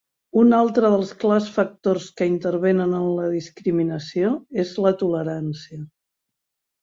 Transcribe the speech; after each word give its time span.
Un 0.43 0.53
altre 0.59 0.89
dels 0.93 1.09
clars 1.23 1.49
factors 1.57 2.07
que 2.21 2.27
intervenen 2.31 2.95
en 3.01 3.05
la 3.19 3.27
discriminació 3.35 4.31
és 4.63 4.71
la 4.87 4.95
tolerància. 5.03 5.81